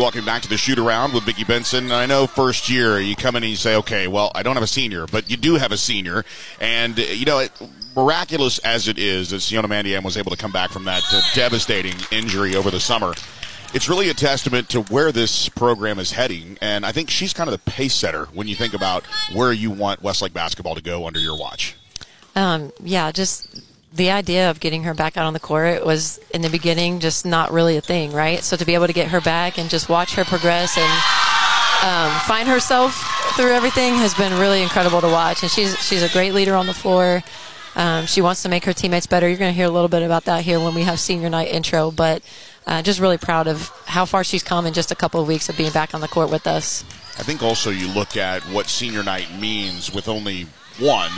Welcome 0.00 0.24
back 0.24 0.40
to 0.40 0.48
the 0.48 0.56
shoot 0.56 0.78
around 0.78 1.12
with 1.12 1.24
Vicki 1.24 1.44
Benson. 1.44 1.92
I 1.92 2.06
know 2.06 2.26
first 2.26 2.70
year 2.70 2.98
you 2.98 3.14
come 3.14 3.36
in 3.36 3.42
and 3.42 3.50
you 3.50 3.56
say, 3.56 3.76
okay, 3.76 4.08
well, 4.08 4.32
I 4.34 4.42
don't 4.42 4.54
have 4.54 4.62
a 4.62 4.66
senior, 4.66 5.04
but 5.06 5.28
you 5.28 5.36
do 5.36 5.56
have 5.56 5.72
a 5.72 5.76
senior. 5.76 6.24
And, 6.58 6.98
uh, 6.98 7.02
you 7.02 7.26
know, 7.26 7.40
it, 7.40 7.52
miraculous 7.94 8.58
as 8.60 8.88
it 8.88 8.98
is 8.98 9.28
that 9.28 9.40
Siona 9.40 9.68
Mandiam 9.68 10.02
was 10.02 10.16
able 10.16 10.30
to 10.30 10.38
come 10.38 10.52
back 10.52 10.70
from 10.70 10.84
that 10.86 11.02
uh, 11.12 11.20
devastating 11.34 11.92
injury 12.10 12.56
over 12.56 12.70
the 12.70 12.80
summer. 12.80 13.12
It's 13.74 13.90
really 13.90 14.08
a 14.08 14.14
testament 14.14 14.70
to 14.70 14.80
where 14.84 15.12
this 15.12 15.50
program 15.50 15.98
is 15.98 16.12
heading. 16.12 16.56
And 16.62 16.86
I 16.86 16.92
think 16.92 17.10
she's 17.10 17.34
kind 17.34 17.50
of 17.50 17.52
the 17.52 17.70
pace 17.70 17.92
setter 17.92 18.24
when 18.32 18.48
you 18.48 18.54
think 18.54 18.72
about 18.72 19.04
where 19.34 19.52
you 19.52 19.70
want 19.70 20.00
Westlake 20.00 20.32
basketball 20.32 20.76
to 20.76 20.82
go 20.82 21.06
under 21.06 21.20
your 21.20 21.36
watch. 21.36 21.76
Um, 22.34 22.72
yeah, 22.82 23.12
just 23.12 23.62
the 23.92 24.10
idea 24.10 24.50
of 24.50 24.60
getting 24.60 24.84
her 24.84 24.94
back 24.94 25.16
out 25.16 25.26
on 25.26 25.32
the 25.32 25.40
court 25.40 25.84
was 25.84 26.18
in 26.32 26.42
the 26.42 26.50
beginning 26.50 27.00
just 27.00 27.26
not 27.26 27.50
really 27.50 27.76
a 27.76 27.80
thing, 27.80 28.12
right? 28.12 28.42
So 28.42 28.56
to 28.56 28.64
be 28.64 28.74
able 28.74 28.86
to 28.86 28.92
get 28.92 29.08
her 29.08 29.20
back 29.20 29.58
and 29.58 29.68
just 29.68 29.88
watch 29.88 30.14
her 30.14 30.24
progress 30.24 30.78
and 30.78 30.92
um, 31.82 32.20
find 32.20 32.48
herself 32.48 32.94
through 33.36 33.52
everything 33.52 33.94
has 33.94 34.14
been 34.14 34.38
really 34.38 34.62
incredible 34.62 35.00
to 35.00 35.08
watch. 35.08 35.42
And 35.42 35.50
she's 35.50 35.76
she's 35.84 36.02
a 36.02 36.08
great 36.10 36.34
leader 36.34 36.54
on 36.54 36.66
the 36.66 36.74
floor. 36.74 37.22
Um, 37.76 38.06
she 38.06 38.20
wants 38.20 38.42
to 38.42 38.48
make 38.48 38.64
her 38.64 38.72
teammates 38.72 39.06
better. 39.06 39.28
You're 39.28 39.38
going 39.38 39.52
to 39.52 39.56
hear 39.56 39.66
a 39.66 39.70
little 39.70 39.88
bit 39.88 40.02
about 40.02 40.24
that 40.24 40.42
here 40.42 40.58
when 40.58 40.74
we 40.74 40.82
have 40.82 40.98
senior 40.98 41.30
night 41.30 41.48
intro, 41.48 41.90
but 41.90 42.22
uh, 42.66 42.82
just 42.82 43.00
really 43.00 43.18
proud 43.18 43.46
of 43.46 43.68
how 43.86 44.04
far 44.04 44.24
she's 44.24 44.42
come 44.42 44.66
in 44.66 44.72
just 44.72 44.90
a 44.90 44.94
couple 44.94 45.20
of 45.20 45.28
weeks 45.28 45.48
of 45.48 45.56
being 45.56 45.72
back 45.72 45.94
on 45.94 46.00
the 46.00 46.08
court 46.08 46.30
with 46.30 46.46
us. 46.46 46.84
I 47.18 47.22
think 47.22 47.42
also 47.42 47.70
you 47.70 47.88
look 47.88 48.16
at 48.16 48.42
what 48.44 48.66
senior 48.66 49.02
night 49.02 49.28
means 49.38 49.92
with 49.92 50.08
only 50.08 50.46
one, 50.78 51.10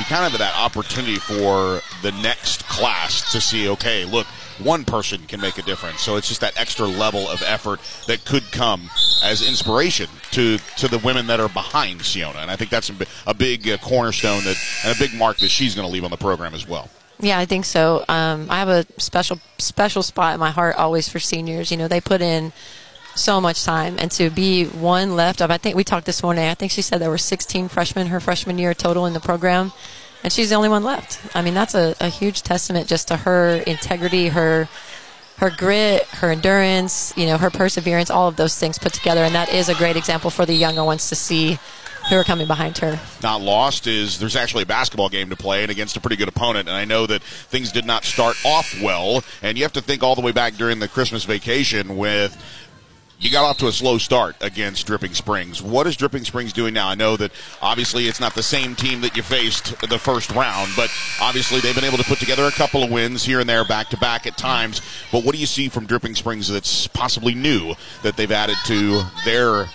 you 0.00 0.06
kind 0.06 0.24
of 0.24 0.32
have 0.32 0.40
that 0.40 0.56
opportunity 0.56 1.16
for 1.16 1.80
the 2.02 2.12
next 2.22 2.66
class 2.68 3.30
to 3.32 3.40
see, 3.40 3.68
okay, 3.68 4.04
look, 4.04 4.26
one 4.58 4.84
person 4.84 5.26
can 5.26 5.40
make 5.40 5.58
a 5.58 5.62
difference. 5.62 6.00
So 6.00 6.16
it's 6.16 6.28
just 6.28 6.40
that 6.40 6.58
extra 6.58 6.86
level 6.86 7.28
of 7.28 7.42
effort 7.42 7.80
that 8.06 8.24
could 8.24 8.50
come 8.50 8.90
as 9.22 9.46
inspiration 9.46 10.08
to 10.32 10.58
to 10.78 10.88
the 10.88 10.98
women 10.98 11.26
that 11.26 11.40
are 11.40 11.48
behind 11.48 12.02
Siona. 12.02 12.38
And 12.38 12.50
I 12.50 12.56
think 12.56 12.70
that's 12.70 12.90
a 13.26 13.34
big 13.34 13.68
uh, 13.68 13.76
cornerstone 13.78 14.42
that 14.44 14.56
and 14.84 14.96
a 14.96 14.98
big 14.98 15.14
mark 15.14 15.38
that 15.38 15.50
she's 15.50 15.74
going 15.74 15.86
to 15.86 15.92
leave 15.92 16.04
on 16.04 16.10
the 16.10 16.16
program 16.16 16.54
as 16.54 16.66
well. 16.66 16.88
Yeah, 17.18 17.38
I 17.38 17.44
think 17.44 17.66
so. 17.66 18.04
Um, 18.08 18.46
I 18.50 18.58
have 18.58 18.68
a 18.68 18.86
special 18.98 19.38
special 19.58 20.02
spot 20.02 20.34
in 20.34 20.40
my 20.40 20.50
heart 20.50 20.76
always 20.76 21.08
for 21.08 21.18
seniors. 21.18 21.70
You 21.70 21.76
know, 21.76 21.88
they 21.88 22.00
put 22.00 22.22
in 22.22 22.52
so 23.14 23.40
much 23.40 23.64
time 23.64 23.96
and 23.98 24.10
to 24.12 24.30
be 24.30 24.64
one 24.66 25.16
left 25.16 25.42
of 25.42 25.50
I 25.50 25.58
think 25.58 25.76
we 25.76 25.84
talked 25.84 26.06
this 26.06 26.22
morning 26.22 26.46
I 26.46 26.54
think 26.54 26.70
she 26.72 26.82
said 26.82 27.00
there 27.00 27.10
were 27.10 27.18
16 27.18 27.68
freshmen 27.68 28.06
her 28.08 28.20
freshman 28.20 28.58
year 28.58 28.72
total 28.72 29.06
in 29.06 29.12
the 29.12 29.20
program 29.20 29.72
and 30.22 30.32
she's 30.32 30.50
the 30.50 30.54
only 30.54 30.68
one 30.68 30.84
left 30.84 31.20
I 31.34 31.42
mean 31.42 31.54
that's 31.54 31.74
a, 31.74 31.94
a 32.00 32.08
huge 32.08 32.42
testament 32.42 32.88
just 32.88 33.08
to 33.08 33.16
her 33.16 33.56
integrity 33.66 34.28
her 34.28 34.68
her 35.38 35.50
grit 35.50 36.04
her 36.06 36.30
endurance 36.30 37.12
you 37.16 37.26
know 37.26 37.38
her 37.38 37.50
perseverance 37.50 38.10
all 38.10 38.28
of 38.28 38.36
those 38.36 38.58
things 38.58 38.78
put 38.78 38.92
together 38.92 39.22
and 39.22 39.34
that 39.34 39.52
is 39.52 39.68
a 39.68 39.74
great 39.74 39.96
example 39.96 40.30
for 40.30 40.44
the 40.44 40.54
younger 40.54 40.84
ones 40.84 41.08
to 41.08 41.14
see 41.14 41.58
who 42.08 42.16
are 42.16 42.24
coming 42.24 42.46
behind 42.46 42.78
her. 42.78 42.98
Not 43.22 43.40
lost 43.40 43.86
is 43.86 44.18
there's 44.18 44.36
actually 44.36 44.62
a 44.62 44.66
basketball 44.66 45.08
game 45.08 45.30
to 45.30 45.36
play 45.36 45.62
and 45.62 45.70
against 45.70 45.96
a 45.96 46.00
pretty 46.00 46.16
good 46.16 46.28
opponent. 46.28 46.68
And 46.68 46.76
I 46.76 46.84
know 46.84 47.06
that 47.06 47.22
things 47.22 47.72
did 47.72 47.84
not 47.84 48.04
start 48.04 48.36
off 48.44 48.80
well. 48.82 49.22
And 49.42 49.58
you 49.58 49.64
have 49.64 49.72
to 49.74 49.82
think 49.82 50.02
all 50.02 50.14
the 50.14 50.22
way 50.22 50.32
back 50.32 50.54
during 50.54 50.78
the 50.78 50.88
Christmas 50.88 51.24
vacation 51.24 51.96
with 51.96 52.36
you 53.20 53.30
got 53.30 53.44
off 53.44 53.58
to 53.58 53.66
a 53.66 53.72
slow 53.72 53.98
start 53.98 54.34
against 54.40 54.86
Dripping 54.86 55.12
Springs. 55.12 55.60
What 55.60 55.86
is 55.86 55.94
Dripping 55.94 56.24
Springs 56.24 56.54
doing 56.54 56.72
now? 56.72 56.88
I 56.88 56.94
know 56.94 57.18
that 57.18 57.32
obviously 57.60 58.08
it's 58.08 58.18
not 58.18 58.34
the 58.34 58.42
same 58.42 58.74
team 58.74 59.02
that 59.02 59.14
you 59.14 59.22
faced 59.22 59.78
the 59.90 59.98
first 59.98 60.30
round, 60.30 60.70
but 60.74 60.90
obviously 61.20 61.60
they've 61.60 61.74
been 61.74 61.84
able 61.84 61.98
to 61.98 62.04
put 62.04 62.18
together 62.18 62.44
a 62.44 62.50
couple 62.50 62.82
of 62.82 62.90
wins 62.90 63.22
here 63.22 63.38
and 63.38 63.48
there 63.48 63.66
back 63.66 63.90
to 63.90 63.98
back 63.98 64.26
at 64.26 64.38
times. 64.38 64.80
But 65.12 65.22
what 65.22 65.34
do 65.34 65.40
you 65.40 65.46
see 65.46 65.68
from 65.68 65.84
Dripping 65.84 66.14
Springs 66.14 66.48
that's 66.48 66.86
possibly 66.86 67.34
new 67.34 67.74
that 68.02 68.16
they've 68.16 68.32
added 68.32 68.56
to 68.66 69.02
their 69.26 69.66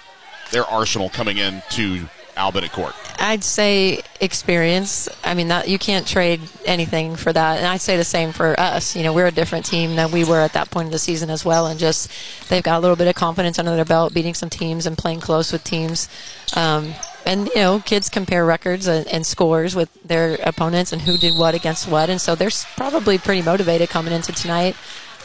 their 0.52 0.66
arsenal 0.66 1.10
coming 1.10 1.38
into 1.38 2.08
Al 2.36 2.52
Bennett 2.52 2.72
Court? 2.72 2.94
I'd 3.20 3.44
say 3.44 4.02
experience. 4.20 5.10
I 5.24 5.34
mean, 5.34 5.48
that 5.48 5.68
you 5.68 5.80
can't 5.80 6.06
trade 6.08 6.42
anything 6.66 7.16
for 7.16 7.32
that. 7.32 7.58
And 7.58 7.68
I'd 7.68 7.82
say 7.82 7.98
the 7.98 8.04
same 8.04 8.32
for 8.32 8.60
us. 8.60 8.96
You 8.96 9.04
know, 9.04 9.14
we're 9.14 9.28
a 9.28 9.32
different 9.32 9.66
team 9.66 9.96
than 9.96 10.12
we 10.12 10.24
were 10.24 10.40
at 10.40 10.54
that 10.54 10.70
point 10.70 10.88
of 10.88 10.92
the 10.92 11.00
season 11.00 11.30
as 11.30 11.46
well. 11.46 11.68
And 11.68 11.80
just 11.80 12.12
they've 12.50 12.64
got 12.64 12.78
a 12.78 12.82
little 12.82 12.96
bit 12.96 13.08
of 13.08 13.16
confidence 13.16 13.58
under 13.58 13.76
their 13.76 13.86
belt, 13.86 14.14
beating 14.14 14.34
some 14.34 14.50
teams 14.50 14.86
and 14.86 14.98
playing 14.98 15.22
close 15.22 15.52
with 15.52 15.64
teams. 15.64 16.10
Um, 16.56 16.94
and 17.26 17.48
you 17.48 17.56
know, 17.56 17.80
kids 17.80 18.10
compare 18.10 18.46
records 18.46 18.88
and, 18.88 19.08
and, 19.08 19.26
scores 19.26 19.76
with 19.76 19.92
their 20.04 20.36
opponents 20.44 20.94
and 20.94 21.02
who 21.02 21.18
did 21.18 21.36
what 21.36 21.56
against 21.56 21.88
what. 21.88 22.10
And 22.10 22.22
so 22.22 22.36
they're 22.36 22.52
probably 22.76 23.18
pretty 23.18 23.42
motivated 23.42 23.90
coming 23.90 24.14
into 24.14 24.32
tonight 24.32 24.76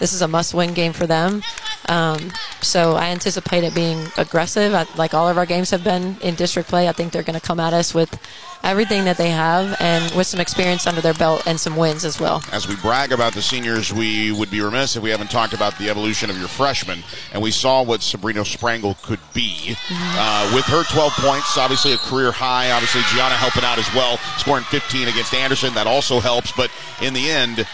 this 0.01 0.15
is 0.15 0.23
a 0.23 0.29
must-win 0.29 0.73
game 0.73 0.95
for 0.95 1.07
them. 1.07 1.43
Um, 1.89 2.33
so 2.61 2.95
I 2.95 3.07
anticipate 3.07 3.65
it 3.65 3.75
being 3.75 4.07
aggressive, 4.17 4.75
I, 4.75 4.87
like 4.97 5.15
all 5.15 5.29
of 5.29 5.39
our 5.39 5.47
games 5.47 5.71
have 5.71 5.83
been 5.83 6.17
in 6.21 6.35
district 6.35 6.69
play. 6.69 6.89
I 6.89 6.93
think 6.93 7.13
they're 7.13 7.23
going 7.23 7.39
to 7.39 7.45
come 7.45 7.61
at 7.61 7.73
us 7.73 7.95
with 7.95 8.21
everything 8.63 9.05
that 9.05 9.17
they 9.17 9.31
have 9.31 9.75
and 9.81 10.15
with 10.15 10.27
some 10.27 10.41
experience 10.41 10.87
under 10.87 11.01
their 11.01 11.15
belt 11.15 11.43
and 11.47 11.59
some 11.59 11.77
wins 11.77 12.05
as 12.05 12.21
well. 12.21 12.43
As 12.53 12.69
we 12.69 12.77
brag 12.77 13.13
about 13.13 13.35
the 13.35 13.43
seniors, 13.43 13.93
we 13.93 14.33
would 14.33 14.51
be 14.51 14.61
remiss 14.61 14.97
if 14.97 15.03
we 15.03 15.11
haven't 15.11 15.31
talked 15.31 15.53
about 15.53 15.77
the 15.79 15.89
evolution 15.89 16.31
of 16.31 16.39
your 16.39 16.49
freshmen. 16.49 17.03
And 17.33 17.43
we 17.43 17.51
saw 17.51 17.83
what 17.83 18.03
Sabrina 18.03 18.45
Sprangle 18.45 19.01
could 19.03 19.21
be 19.33 19.75
mm-hmm. 19.75 20.19
uh, 20.19 20.55
with 20.55 20.65
her 20.67 20.85
12 20.85 21.13
points, 21.15 21.57
obviously 21.57 21.93
a 21.93 21.99
career 21.99 22.33
high. 22.33 22.71
Obviously, 22.71 23.01
Gianna 23.15 23.35
helping 23.35 23.65
out 23.65 23.79
as 23.79 23.93
well, 23.95 24.19
scoring 24.37 24.65
15 24.65 25.09
against 25.09 25.35
Anderson. 25.35 25.75
That 25.75 25.87
also 25.87 26.21
helps. 26.21 26.53
But 26.53 26.71
in 27.01 27.15
the 27.15 27.31
end, 27.31 27.67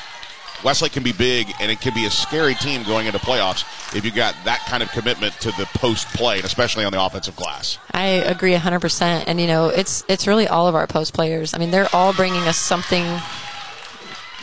Westlake 0.65 0.93
can 0.93 1.03
be 1.03 1.13
big, 1.13 1.53
and 1.61 1.71
it 1.71 1.81
can 1.81 1.95
be 1.95 2.07
a 2.07 2.11
scary 2.11 2.55
team 2.55 2.83
going 2.83 3.07
into 3.07 3.19
playoffs 3.19 3.65
if 3.95 4.05
you 4.05 4.11
got 4.11 4.35
that 4.45 4.61
kind 4.61 4.83
of 4.83 4.91
commitment 4.91 5.35
to 5.41 5.49
the 5.53 5.67
post 5.75 6.09
play, 6.09 6.37
and 6.37 6.45
especially 6.45 6.85
on 6.85 6.93
the 6.93 7.03
offensive 7.03 7.37
glass. 7.37 7.79
I 7.93 8.07
agree 8.07 8.55
100%. 8.55 9.25
And, 9.27 9.41
you 9.41 9.47
know, 9.47 9.69
it's, 9.69 10.05
it's 10.09 10.27
really 10.27 10.49
all 10.49 10.67
of 10.67 10.75
our 10.75 10.87
post 10.87 11.15
players. 11.15 11.55
I 11.55 11.59
mean, 11.59 11.71
they're 11.71 11.89
all 11.95 12.13
bringing 12.13 12.43
us 12.43 12.57
something 12.57 13.05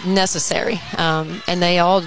necessary. 0.06 0.79
Um, 0.97 1.41
and 1.47 1.62
they 1.62 1.79
all 1.79 2.03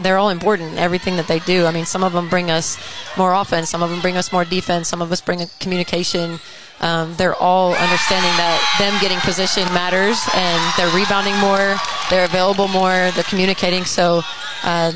they're 0.00 0.18
all 0.18 0.30
important. 0.30 0.78
Everything 0.78 1.16
that 1.16 1.28
they 1.28 1.38
do. 1.40 1.66
I 1.66 1.70
mean, 1.70 1.84
some 1.84 2.02
of 2.02 2.12
them 2.12 2.28
bring 2.28 2.50
us 2.50 2.78
more 3.16 3.32
offense. 3.32 3.70
Some 3.70 3.82
of 3.82 3.90
them 3.90 4.00
bring 4.00 4.16
us 4.16 4.32
more 4.32 4.44
defense. 4.44 4.88
Some 4.88 5.00
of 5.02 5.12
us 5.12 5.20
bring 5.20 5.40
communication. 5.60 6.40
Um, 6.80 7.14
they're 7.16 7.34
all 7.34 7.74
understanding 7.74 8.30
that 8.36 8.58
them 8.78 8.92
getting 9.00 9.18
position 9.20 9.64
matters, 9.72 10.18
and 10.34 10.60
they're 10.76 10.94
rebounding 10.94 11.36
more. 11.38 11.76
They're 12.10 12.24
available 12.24 12.68
more. 12.68 13.10
They're 13.14 13.24
communicating. 13.24 13.84
So, 13.84 14.22
uh, 14.64 14.92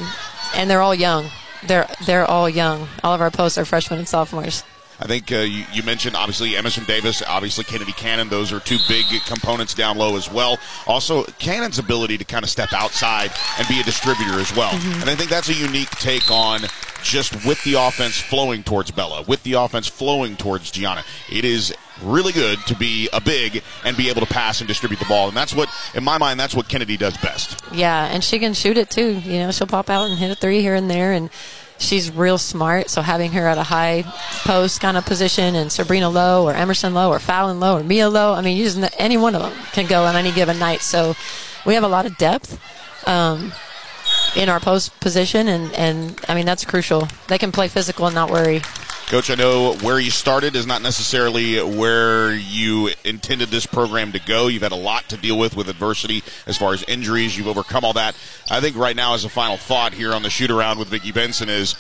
and 0.55 0.71
they're 0.71 0.83
all 0.83 0.95
young. 0.95 1.31
They're 1.67 1.89
they're 2.07 2.25
all 2.25 2.49
young. 2.49 2.89
All 3.03 3.15
of 3.15 3.21
our 3.21 3.31
posts 3.31 3.59
are 3.59 3.65
freshmen 3.65 3.99
and 3.99 4.09
sophomores. 4.09 4.65
I 5.01 5.07
think 5.07 5.31
uh, 5.31 5.37
you, 5.39 5.65
you, 5.73 5.83
mentioned 5.85 6.17
obviously 6.17 6.57
Emerson 6.57 6.85
Davis, 6.85 7.23
obviously 7.23 7.65
Kennedy 7.65 7.93
Cannon. 7.93 8.29
Those 8.29 8.53
are 8.53 8.59
two 8.59 8.79
big 8.89 9.07
components 9.27 9.73
down 9.73 9.97
low 9.97 10.17
as 10.17 10.31
well. 10.31 10.59
Also, 10.87 11.25
Cannon's 11.39 11.79
ability 11.79 12.19
to 12.19 12.25
kind 12.25 12.43
of 12.43 12.51
step 12.51 12.73
outside 12.73 13.31
and 13.59 13.69
be 13.69 13.81
a 13.81 13.85
distributor 13.85 14.41
as 14.41 14.55
well. 14.57 14.71
Mm-hmm. 14.71 15.01
And 15.03 15.11
I 15.11 15.15
think 15.15 15.31
that's 15.31 15.49
a 15.49 15.55
unique 15.55 15.91
take 15.91 16.31
on 16.31 16.63
just 17.03 17.47
with 17.47 17.63
the 17.63 17.75
offense 17.75 18.21
flowing 18.21 18.65
towards 18.65 18.91
Bella, 18.91 19.23
with 19.23 19.43
the 19.45 19.53
offense 19.55 19.87
flowing 19.87 20.37
towards 20.37 20.71
Gianna. 20.71 21.05
It 21.31 21.45
is 21.45 21.73
really 22.03 22.33
good 22.33 22.59
to 22.67 22.77
be 22.77 23.09
a 23.13 23.21
big 23.21 23.63
and 23.85 23.97
be 23.97 24.09
able 24.09 24.21
to 24.21 24.27
pass 24.27 24.61
and 24.61 24.69
distribute 24.69 24.99
the 24.99 25.07
ball. 25.07 25.29
And 25.29 25.37
that's 25.37 25.55
what, 25.55 25.69
in 25.95 26.05
my 26.05 26.19
mind, 26.19 26.39
that's 26.39 26.55
what 26.55 26.69
Kennedy 26.69 26.97
does 26.97 27.17
best. 27.19 27.63
Yeah, 27.73 28.07
and 28.07 28.23
she 28.23 28.39
can 28.39 28.55
shoot 28.55 28.77
it 28.77 28.91
too. 28.91 29.19
You 29.19 29.39
know, 29.39 29.51
she'll 29.53 29.67
pop 29.67 29.91
out 29.91 30.11
and 30.11 30.19
hit 30.19 30.31
a 30.31 30.35
three 30.35 30.61
here 30.61 30.75
and 30.75 30.91
there. 30.91 31.13
And 31.13 31.31
she's 31.79 32.11
real 32.11 32.39
smart. 32.39 32.91
So 32.91 33.03
having 33.03 33.33
her 33.33 33.47
at 33.47 33.59
a 33.59 33.63
high 33.63 34.05
post 34.45 34.81
kind 34.81 34.97
of 34.97 35.07
position 35.07 35.55
and 35.55 35.73
Sabrina 35.73 36.09
low 36.09 36.47
or 36.47 36.55
Emerson 36.55 36.95
low 36.95 37.11
or 37.11 37.19
Fallon 37.19 37.61
low 37.61 37.79
or 37.79 37.83
Mia 37.83 38.09
low, 38.09 38.35
I 38.35 38.43
mean, 38.43 38.63
just 38.63 38.79
any 38.99 39.17
one 39.17 39.35
of 39.35 39.43
them 39.43 39.53
can 39.73 39.87
go 39.87 40.05
on 40.05 40.17
any 40.17 40.33
given 40.33 40.59
night. 40.59 40.83
So 40.83 41.15
we 41.65 41.75
have 41.75 41.85
a 41.85 41.89
lot 41.89 42.07
of 42.07 42.17
depth. 42.19 42.61
Um, 43.07 43.53
in 44.37 44.49
our 44.49 44.61
post 44.61 44.99
position, 45.01 45.49
and, 45.49 45.73
and 45.75 46.21
I 46.29 46.35
mean 46.35 46.47
that's 46.47 46.65
crucial. 46.65 47.09
They 47.29 47.39
can 47.39 47.53
play 47.53 47.69
physical 47.69 48.07
and 48.07 48.15
not 48.15 48.31
worry. 48.31 48.63
Coach, 49.09 49.31
I 49.31 49.37
know 49.37 49.73
where 49.77 49.99
you 49.99 50.11
started 50.11 50.55
is 50.55 50.67
not 50.67 50.83
necessarily 50.83 51.59
where 51.63 52.35
you 52.35 52.91
intended 53.07 53.49
this 53.49 53.65
program 53.65 54.13
to 54.13 54.19
go. 54.19 54.49
You've 54.49 54.63
had 54.63 54.73
a 54.73 54.77
lot 54.77 55.09
to 55.09 55.17
deal 55.17 55.39
with 55.39 55.57
with 55.57 55.71
adversity 55.71 56.23
as 56.47 56.59
far 56.59 56.75
as 56.75 56.83
injuries. 56.83 57.35
You've 57.35 57.49
overcome 57.49 57.87
all 57.87 57.95
that. 57.95 58.15
I 58.51 58.61
think 58.61 58.77
right 58.77 58.95
now, 58.95 59.15
as 59.15 59.25
a 59.25 59.31
final 59.31 59.57
thought 59.57 59.95
here 59.95 60.13
on 60.13 60.23
the 60.23 60.29
shoot 60.29 60.51
around 60.51 60.79
with 60.79 60.89
Vicki 60.89 61.11
Benson, 61.11 61.49
is 61.49 61.75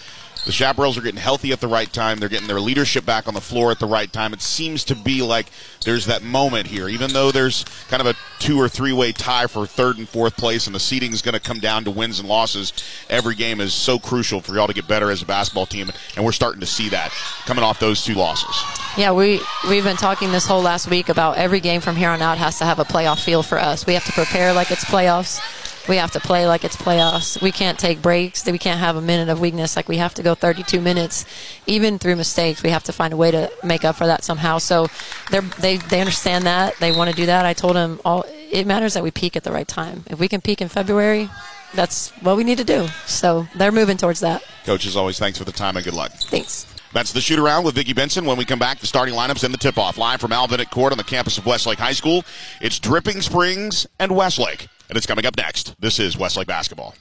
the 0.47 0.53
Chaparrals 0.53 0.97
are 0.97 1.03
getting 1.03 1.21
healthy 1.21 1.53
at 1.53 1.61
the 1.61 1.69
right 1.69 1.93
time. 1.93 2.19
They're 2.19 2.31
getting 2.31 2.49
their 2.49 2.61
leadership 2.61 3.05
back 3.05 3.29
on 3.29 3.35
the 3.35 3.43
floor 3.43 3.71
at 3.71 3.79
the 3.79 3.87
right 3.87 4.11
time. 4.11 4.33
It 4.33 4.41
seems 4.41 4.83
to 4.85 4.95
be 4.95 5.21
like 5.21 5.49
there's 5.85 6.07
that 6.07 6.23
moment 6.23 6.67
here, 6.67 6.89
even 6.89 7.13
though 7.13 7.31
there's 7.31 7.65
kind 7.89 8.01
of 8.01 8.07
a 8.07 8.15
two 8.39 8.61
or 8.61 8.69
three 8.69 8.93
way 8.93 9.13
tie 9.13 9.47
for 9.47 9.67
third 9.67 9.99
and 9.99 10.09
fourth 10.09 10.37
place, 10.37 10.67
and 10.67 10.75
the 10.75 10.81
seeding 10.81 11.13
is 11.13 11.23
going 11.23 11.35
to 11.35 11.41
come 11.41 11.59
down 11.59 11.85
to 11.85 11.91
wins 11.91 12.19
and 12.19 12.29
losses. 12.29 12.73
Every 13.09 13.35
game 13.35 13.61
is 13.61 13.75
so 13.75 13.99
crucial 13.99 14.41
for 14.41 14.55
y'all 14.55 14.67
to 14.67 14.75
get 14.75 14.89
better 14.89 15.11
as 15.11 15.23
a 15.23 15.27
basketball 15.27 15.67
team, 15.67 15.91
and 16.17 16.25
we're 16.25 16.33
starting 16.33 16.61
to 16.61 16.67
see 16.67 16.89
that 16.91 17.13
coming 17.47 17.65
off 17.65 17.81
those 17.81 18.05
two 18.05 18.15
losses. 18.15 18.57
Yeah, 18.97 19.13
we 19.13 19.41
we've 19.69 19.85
been 19.85 19.97
talking 19.97 20.33
this 20.33 20.47
whole 20.47 20.63
last 20.63 20.89
week 20.89 21.09
about 21.09 21.37
every 21.37 21.61
game 21.61 21.81
from 21.81 21.97
here 21.97 22.11
on 22.11 22.23
out 22.23 22.39
has 22.39 22.59
to 22.59 22.65
have 22.65 22.79
a 22.79 22.85
playoff 22.85 23.23
feel 23.23 23.43
for 23.43 23.59
us. 23.59 23.87
We 23.87 23.95
have 23.95 24.05
to 24.07 24.13
prepare 24.13 24.53
like 24.53 24.71
it's 24.71 24.85
playoffs 24.85 25.41
we 25.89 25.97
have 25.97 26.11
to 26.13 26.21
play 26.21 26.47
like 26.47 26.65
it's 26.65 26.77
playoffs. 26.77 27.41
We 27.41 27.51
can't 27.51 27.79
take 27.79 28.03
breaks. 28.03 28.45
We 28.47 28.59
can't 28.59 28.81
have 28.81 28.97
a 28.97 29.01
minute 29.01 29.29
of 29.29 29.41
weakness. 29.41 29.77
Like 29.77 29.89
we 29.89 29.97
have 29.97 30.15
to 30.15 30.23
go 30.23 30.35
32 30.35 30.81
minutes, 30.81 31.25
even 31.67 31.99
through 31.99 32.17
mistakes. 32.17 32.63
We 32.63 32.71
have 32.71 32.85
to 32.85 32.93
find 32.93 33.13
a 33.13 33.17
way 33.17 33.31
to 33.31 33.51
make 33.65 33.85
up 33.85 33.97
for 33.97 34.07
that 34.07 34.25
somehow. 34.25 34.59
So 34.59 34.89
they 35.31 35.77
they 35.79 36.01
understand 36.01 36.45
that. 36.45 36.77
They 36.77 36.93
want 36.93 37.11
to 37.11 37.17
do 37.17 37.27
that. 37.27 37.47
I 37.47 37.53
told 37.53 37.77
them 37.77 38.01
all. 38.05 38.25
It 38.29 38.67
matters 38.67 38.95
that 38.95 39.03
we 39.03 39.11
peak 39.11 39.37
at 39.37 39.45
the 39.45 39.53
right 39.53 39.69
time. 39.69 40.05
If 40.09 40.19
we 40.19 40.29
can 40.29 40.41
peak 40.41 40.61
in 40.63 40.69
February, 40.69 41.29
that's 41.75 42.11
what 42.23 42.37
we 42.37 42.45
need 42.45 42.59
to 42.59 42.65
do. 42.65 42.89
So 43.07 43.47
they're 43.57 43.73
moving 43.73 43.97
towards 43.97 44.21
that. 44.21 44.43
Coach, 44.65 44.87
as 44.87 44.97
always, 44.97 45.19
thanks 45.19 45.39
for 45.39 45.45
the 45.45 45.53
time 45.53 45.77
and 45.77 45.85
good 45.85 45.95
luck. 45.95 46.13
Thanks. 46.13 46.67
That's 46.93 47.13
the 47.13 47.21
shoot 47.21 47.39
around 47.39 47.65
with 47.65 47.75
Vicki 47.75 47.93
Benson. 47.93 48.25
When 48.25 48.39
we 48.39 48.47
come 48.47 48.59
back, 48.59 48.79
the 48.79 48.87
starting 48.87 49.15
lineups 49.15 49.45
and 49.45 49.53
the 49.53 49.59
tip 49.59 49.77
off. 49.77 49.99
Live 49.99 50.21
from 50.21 50.33
Al 50.33 50.49
Bennett 50.49 50.71
Court 50.71 50.93
on 50.93 50.99
the 50.99 51.05
campus 51.05 51.37
of 51.37 51.45
Westlake 51.45 51.79
High 51.79 51.93
School. 51.93 52.25
It's 52.63 52.79
Dripping 52.79 53.21
Springs 53.21 53.87
and 53.99 54.17
Westlake. 54.17 54.69
And 54.89 54.97
it's 54.97 55.07
coming 55.07 55.27
up 55.27 55.37
next. 55.37 55.75
This 55.81 55.99
is 55.99 56.17
Westlake 56.17 56.47
Basketball. 56.47 56.95